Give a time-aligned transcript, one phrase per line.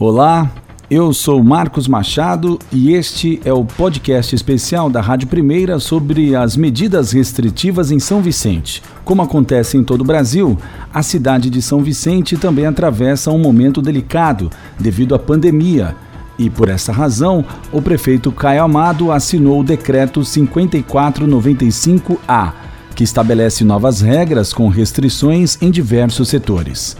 [0.00, 0.48] Olá,
[0.88, 6.56] eu sou Marcos Machado e este é o podcast especial da Rádio Primeira sobre as
[6.56, 8.80] medidas restritivas em São Vicente.
[9.04, 10.56] Como acontece em todo o Brasil,
[10.94, 14.48] a cidade de São Vicente também atravessa um momento delicado
[14.78, 15.96] devido à pandemia.
[16.38, 22.52] E por essa razão, o prefeito Caio Amado assinou o decreto 5495A,
[22.94, 26.96] que estabelece novas regras com restrições em diversos setores.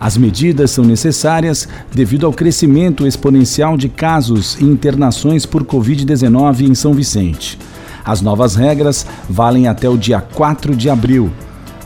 [0.00, 6.74] As medidas são necessárias devido ao crescimento exponencial de casos e internações por Covid-19 em
[6.74, 7.58] São Vicente.
[8.04, 11.30] As novas regras valem até o dia 4 de abril.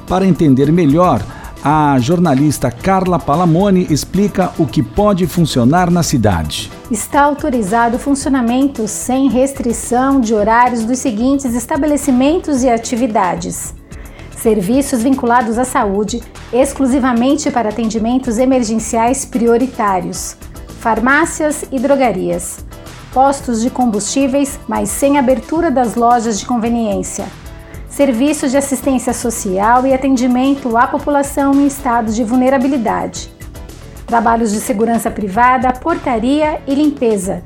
[0.07, 1.23] Para entender melhor,
[1.65, 6.71] a jornalista Carla Palamone explica o que pode funcionar na cidade.
[6.91, 13.75] Está autorizado o funcionamento sem restrição de horários dos seguintes estabelecimentos e atividades:
[14.43, 16.21] serviços vinculados à saúde,
[16.53, 20.37] exclusivamente para atendimentos emergenciais prioritários,
[20.81, 22.59] farmácias e drogarias,
[23.15, 27.25] postos de combustíveis, mas sem abertura das lojas de conveniência,
[27.89, 33.31] serviços de assistência social e atendimento à população em estado de vulnerabilidade,
[34.09, 37.45] trabalhos de segurança privada, portaria e limpeza,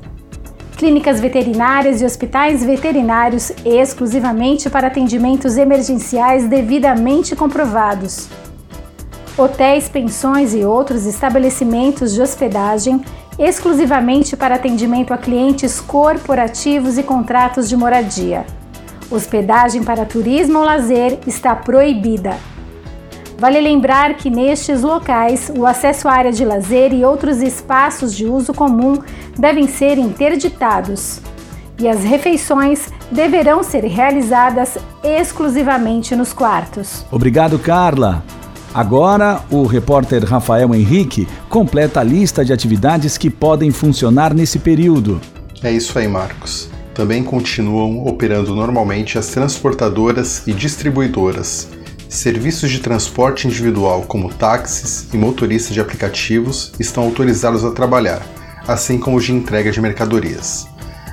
[0.76, 8.28] clínicas veterinárias e hospitais veterinários exclusivamente para atendimentos emergenciais devidamente comprovados.
[9.38, 13.02] Hotéis, pensões e outros estabelecimentos de hospedagem
[13.38, 18.46] exclusivamente para atendimento a clientes corporativos e contratos de moradia.
[19.10, 22.36] Hospedagem para turismo ou lazer está proibida.
[23.38, 28.24] Vale lembrar que nestes locais o acesso à área de lazer e outros espaços de
[28.24, 28.98] uso comum
[29.38, 31.20] devem ser interditados
[31.78, 37.04] e as refeições deverão ser realizadas exclusivamente nos quartos.
[37.10, 38.24] Obrigado, Carla.
[38.72, 45.20] Agora, o repórter Rafael Henrique completa a lista de atividades que podem funcionar nesse período.
[45.62, 46.70] É isso aí, Marcos.
[46.94, 51.75] Também continuam operando normalmente as transportadoras e distribuidoras
[52.08, 58.24] Serviços de transporte individual, como táxis e motoristas de aplicativos, estão autorizados a trabalhar,
[58.66, 60.68] assim como os de entrega de mercadorias.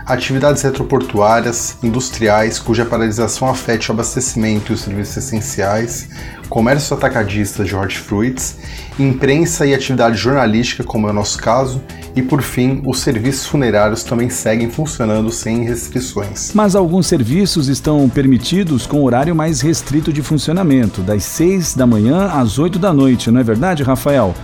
[0.06, 6.10] Atividades retroportuárias, industriais, cuja paralisação afete o abastecimento e os serviços essenciais,
[6.50, 8.58] comércio atacadista de hortifruits,
[9.00, 11.82] imprensa e atividade jornalística, como é o nosso caso,
[12.14, 16.52] e por fim, os serviços funerários também seguem funcionando sem restrições.
[16.54, 22.28] Mas alguns serviços estão permitidos com horário mais restrito de funcionamento, das 6 da manhã
[22.28, 24.36] às 8 da noite, não é verdade, Rafael?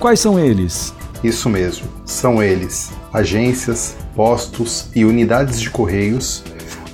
[0.00, 0.92] Quais são eles?
[1.22, 6.44] Isso mesmo, são eles: agências, postos e unidades de correios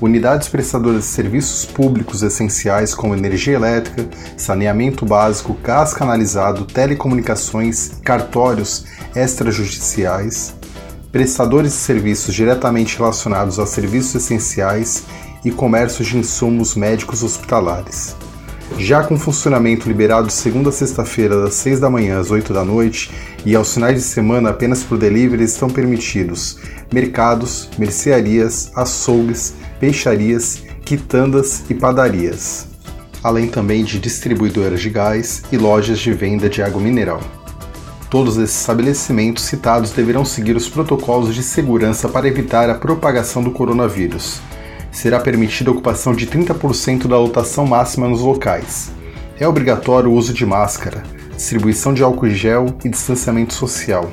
[0.02, 8.84] unidades prestadoras de serviços públicos essenciais como energia elétrica, saneamento básico, gás canalizado, telecomunicações, cartórios
[9.14, 10.54] extrajudiciais,
[11.12, 15.04] prestadores de serviços diretamente relacionados a serviços essenciais
[15.44, 18.16] e comércio de insumos médicos hospitalares.
[18.78, 22.64] Já com funcionamento liberado de segunda a sexta-feira, das 6 da manhã às 8 da
[22.64, 23.10] noite,
[23.44, 26.58] e aos finais de semana apenas por delivery, estão permitidos
[26.92, 32.66] mercados, mercearias, açougues, peixarias, quitandas e padarias,
[33.22, 37.20] além também de distribuidoras de gás e lojas de venda de água mineral.
[38.10, 43.50] Todos esses estabelecimentos citados deverão seguir os protocolos de segurança para evitar a propagação do
[43.50, 44.40] coronavírus.
[44.92, 48.92] Será permitida a ocupação de 30% da lotação máxima nos locais.
[49.40, 51.02] É obrigatório o uso de máscara,
[51.34, 54.08] distribuição de álcool gel e distanciamento social.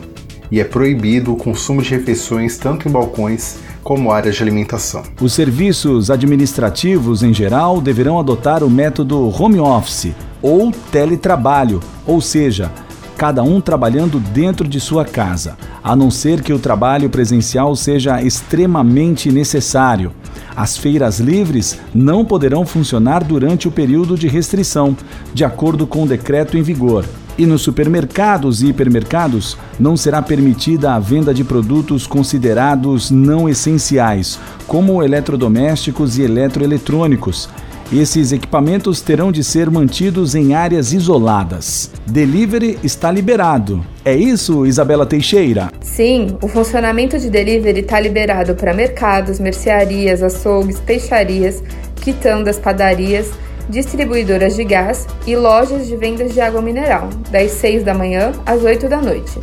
[0.49, 5.03] E é proibido o consumo de refeições tanto em balcões como áreas de alimentação.
[5.21, 12.71] Os serviços administrativos, em geral, deverão adotar o método home office ou teletrabalho, ou seja,
[13.17, 18.21] cada um trabalhando dentro de sua casa, a não ser que o trabalho presencial seja
[18.21, 20.13] extremamente necessário.
[20.59, 24.93] As feiras livres não poderão funcionar durante o período de restrição,
[25.33, 27.05] de acordo com o decreto em vigor.
[27.37, 34.37] E nos supermercados e hipermercados não será permitida a venda de produtos considerados não essenciais,
[34.67, 37.47] como eletrodomésticos e eletroeletrônicos.
[37.91, 41.89] Esses equipamentos terão de ser mantidos em áreas isoladas.
[42.05, 43.83] Delivery está liberado.
[44.05, 45.71] É isso, Isabela Teixeira?
[45.81, 51.63] Sim, o funcionamento de delivery está liberado para mercados, mercearias, açougues, peixarias,
[51.95, 53.31] quitandas, padarias
[53.67, 58.63] distribuidoras de gás e lojas de vendas de água mineral, das 6 da manhã às
[58.63, 59.39] 8 da noite.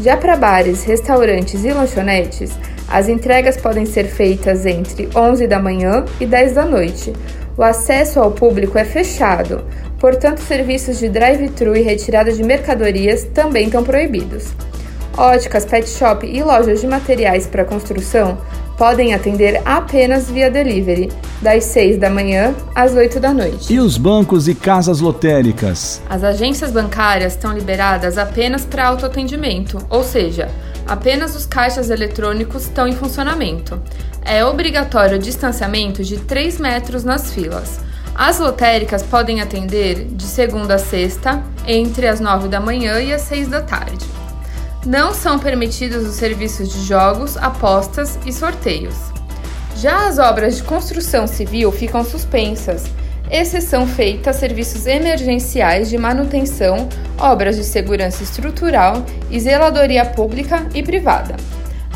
[0.00, 2.52] Já para bares, restaurantes e lanchonetes,
[2.88, 7.12] as entregas podem ser feitas entre 11 da manhã e 10 da noite.
[7.56, 9.64] O acesso ao público é fechado,
[9.98, 14.48] portanto, serviços de drive-thru e retirada de mercadorias também estão proibidos.
[15.16, 18.36] Óticas, pet shop e lojas de materiais para construção
[18.76, 21.10] podem atender apenas via delivery,
[21.40, 23.72] das 6 da manhã às 8 da noite.
[23.72, 26.02] E os bancos e casas lotéricas?
[26.10, 30.50] As agências bancárias estão liberadas apenas para autoatendimento, ou seja,
[30.86, 33.80] apenas os caixas eletrônicos estão em funcionamento.
[34.22, 37.80] É obrigatório o distanciamento de 3 metros nas filas.
[38.14, 43.22] As lotéricas podem atender de segunda a sexta, entre as 9 da manhã e as
[43.22, 44.06] 6 da tarde.
[44.86, 48.94] Não são permitidos os serviços de jogos, apostas e sorteios.
[49.76, 52.84] Já as obras de construção civil ficam suspensas,
[53.30, 56.88] exceção feita a serviços emergenciais de manutenção,
[57.18, 61.36] obras de segurança estrutural e zeladoria pública e privada.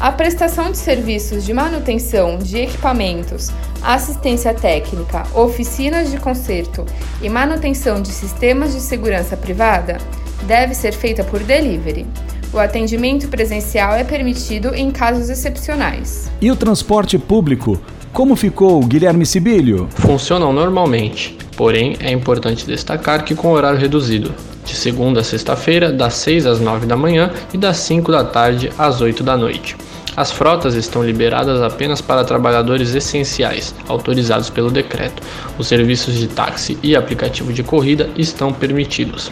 [0.00, 3.50] A prestação de serviços de manutenção de equipamentos,
[3.82, 6.87] assistência técnica, oficinas de conserto
[7.20, 9.99] e manutenção de sistemas de segurança privada
[10.46, 12.06] deve ser feita por delivery.
[12.50, 16.31] O atendimento presencial é permitido em casos excepcionais.
[16.40, 17.78] E o transporte público?
[18.12, 19.87] Como ficou, Guilherme Sibílio?
[19.90, 24.34] Funcionam normalmente, porém é importante destacar que com horário reduzido,
[24.70, 28.70] de segunda a sexta-feira, das 6 às 9 da manhã e das 5 da tarde
[28.78, 29.76] às 8 da noite.
[30.17, 35.22] As frotas estão liberadas apenas para trabalhadores essenciais, autorizados pelo decreto.
[35.58, 39.31] Os serviços de táxi e aplicativo de corrida estão permitidos.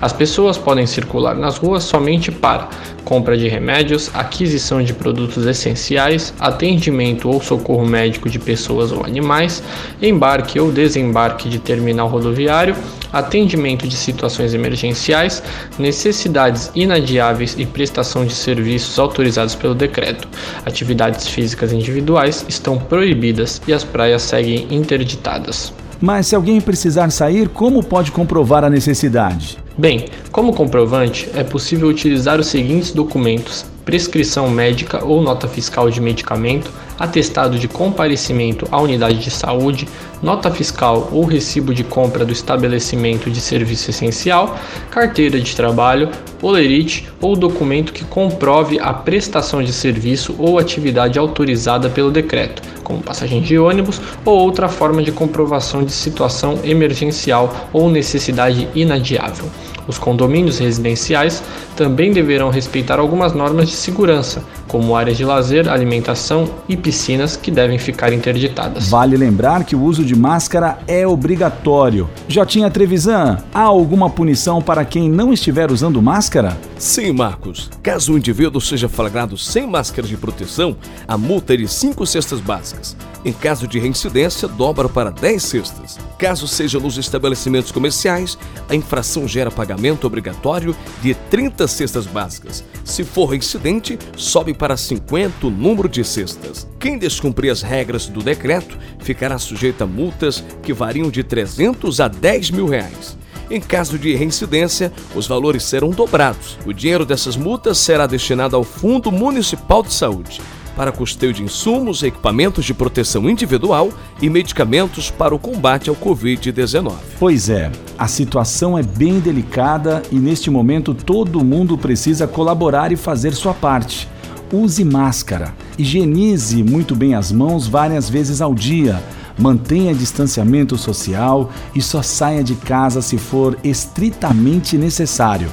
[0.00, 2.68] As pessoas podem circular nas ruas somente para
[3.06, 9.62] compra de remédios, aquisição de produtos essenciais, atendimento ou socorro médico de pessoas ou animais,
[10.02, 12.74] embarque ou desembarque de terminal rodoviário,
[13.12, 15.40] atendimento de situações emergenciais,
[15.78, 20.28] necessidades inadiáveis e prestação de serviços autorizados pelo decreto.
[20.66, 25.72] Atividades físicas individuais estão proibidas e as praias seguem interditadas.
[26.00, 29.65] Mas se alguém precisar sair, como pode comprovar a necessidade?
[29.78, 36.00] Bem, como comprovante, é possível utilizar os seguintes documentos: prescrição médica ou nota fiscal de
[36.00, 39.88] medicamento, atestado de comparecimento à unidade de saúde,
[40.22, 44.58] nota fiscal ou recibo de compra do estabelecimento de serviço essencial,
[44.90, 46.10] carteira de trabalho,
[46.42, 53.02] olerite ou documento que comprove a prestação de serviço ou atividade autorizada pelo decreto, como
[53.02, 59.46] passagem de ônibus ou outra forma de comprovação de situação emergencial ou necessidade inadiável.
[59.88, 61.42] Os condomínios residenciais
[61.76, 67.50] também deverão respeitar algumas normas de segurança, como áreas de lazer, alimentação e piscinas que
[67.50, 68.88] devem ficar interditadas.
[68.88, 72.08] Vale lembrar que o uso de máscara é obrigatório.
[72.28, 76.56] Jotinha Trevisan, há alguma punição para quem não estiver usando máscara?
[76.78, 77.68] Sim, Marcos.
[77.82, 80.76] Caso o indivíduo seja flagrado sem máscara de proteção,
[81.08, 82.96] a multa é de 5 cestas básicas.
[83.24, 85.98] Em caso de reincidência, dobra para 10 cestas.
[86.16, 92.62] Caso seja nos estabelecimentos comerciais, a infração gera pagamento obrigatório de 30 cestas básicas.
[92.84, 96.68] Se for reincidente, sobe para 50 o número de cestas.
[96.78, 102.08] Quem descumprir as regras do decreto ficará sujeito a multas que variam de 300 a
[102.08, 103.16] 10 mil reais.
[103.50, 106.58] Em caso de reincidência, os valores serão dobrados.
[106.66, 110.40] O dinheiro dessas multas será destinado ao Fundo Municipal de Saúde
[110.76, 113.90] para custeio de insumos, equipamentos de proteção individual
[114.20, 116.92] e medicamentos para o combate ao Covid-19.
[117.18, 122.96] Pois é, a situação é bem delicada e neste momento todo mundo precisa colaborar e
[122.96, 124.06] fazer sua parte.
[124.52, 129.02] Use máscara, higienize muito bem as mãos várias vezes ao dia,
[129.38, 135.50] mantenha distanciamento social e só saia de casa se for estritamente necessário.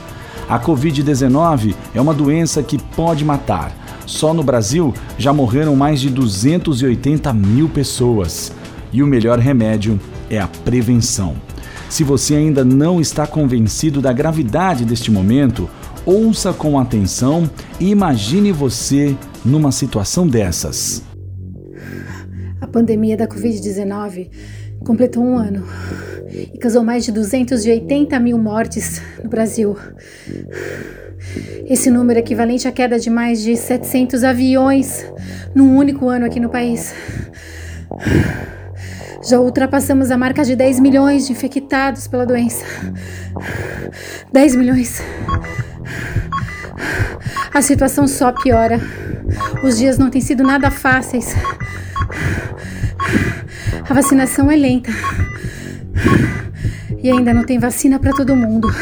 [0.48, 6.10] A Covid-19 é uma doença que pode matar só no Brasil já morreram mais de
[6.10, 8.52] 280 mil pessoas.
[8.92, 11.36] E o melhor remédio é a prevenção.
[11.90, 15.70] Se você ainda não está convencido da gravidade deste momento,
[16.06, 21.02] ouça com atenção e imagine você numa situação dessas.
[22.60, 24.30] A pandemia da Covid-19
[24.86, 25.66] completou um ano
[26.30, 29.78] e causou mais de 280 mil mortes no Brasil.
[31.66, 35.06] Esse número é equivalente à queda de mais de 700 aviões
[35.56, 36.94] num único ano aqui no país.
[39.26, 42.66] Já ultrapassamos a marca de 10 milhões de infectados pela doença.
[44.34, 45.02] 10 milhões.
[47.54, 48.80] A situação só piora.
[49.64, 51.36] Os dias não têm sido nada fáceis.
[53.90, 54.92] A vacinação é lenta.
[57.02, 58.74] E ainda não tem vacina para todo mundo.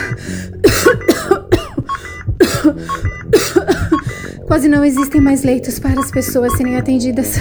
[4.48, 7.38] Quase não existem mais leitos para as pessoas serem atendidas.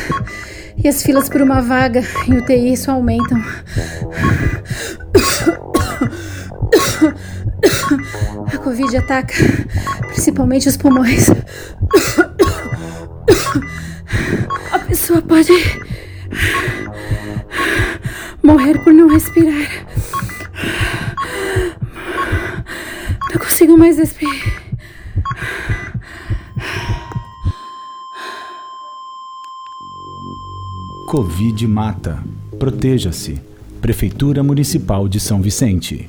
[0.83, 3.43] E as filas por uma vaga em UTI só aumentam.
[8.71, 9.35] Covid ataca
[10.07, 11.29] principalmente os pulmões,
[14.71, 15.51] a pessoa pode
[18.41, 19.87] morrer por não respirar.
[23.33, 24.63] Não consigo mais respirar.
[31.09, 32.23] Covid mata.
[32.57, 33.41] Proteja-se.
[33.81, 36.09] Prefeitura Municipal de São Vicente.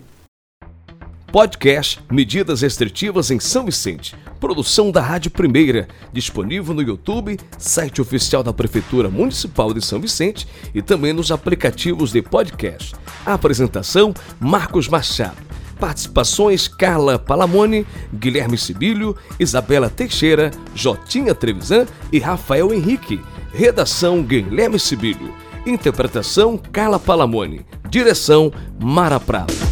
[1.31, 4.13] Podcast Medidas Restritivas em São Vicente.
[4.37, 10.45] Produção da Rádio Primeira, disponível no YouTube, site oficial da Prefeitura Municipal de São Vicente
[10.75, 12.93] e também nos aplicativos de podcast.
[13.25, 15.37] Apresentação: Marcos Machado.
[15.79, 23.21] Participações: Carla Palamone, Guilherme Sibílio, Isabela Teixeira, Jotinha Trevisan e Rafael Henrique.
[23.53, 25.33] Redação: Guilherme Sibílio.
[25.65, 27.65] Interpretação: Carla Palamone.
[27.89, 29.70] Direção: Mara Prado.